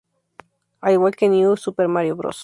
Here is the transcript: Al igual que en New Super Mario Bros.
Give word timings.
Al 0.79 0.93
igual 0.93 1.15
que 1.15 1.25
en 1.27 1.33
New 1.33 1.55
Super 1.55 1.87
Mario 1.87 2.15
Bros. 2.15 2.39